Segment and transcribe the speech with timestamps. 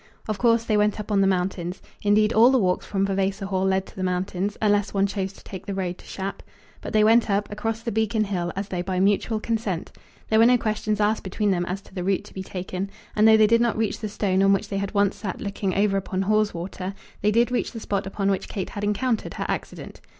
[0.27, 1.79] Of course, they went up on the mountains.
[2.01, 5.43] Indeed, all the walks from Vavasor Hall led to the mountains, unless one chose to
[5.43, 6.41] take the road to Shap.
[6.81, 9.91] But they went up, across the beacon hill, as though by mutual consent.
[10.27, 13.27] There were no questions asked between them as to the route to be taken; and
[13.27, 15.97] though they did not reach the stone on which they had once sat looking over
[15.97, 20.01] upon Haweswater, they did reach the spot upon which Kate had encountered her accident.